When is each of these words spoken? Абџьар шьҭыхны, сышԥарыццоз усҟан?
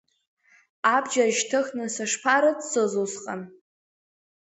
Абџьар 0.95 1.29
шьҭыхны, 1.37 1.85
сышԥарыццоз 1.95 2.93
усҟан? 3.03 3.41